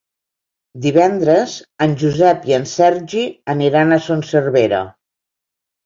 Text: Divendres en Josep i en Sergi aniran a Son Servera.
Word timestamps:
Divendres 0.85 1.53
en 1.87 1.93
Josep 2.05 2.49
i 2.53 2.57
en 2.59 2.67
Sergi 2.73 3.29
aniran 3.57 3.95
a 4.01 4.05
Son 4.11 4.29
Servera. 4.35 4.85